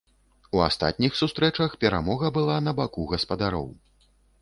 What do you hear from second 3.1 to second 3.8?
гаспадароў.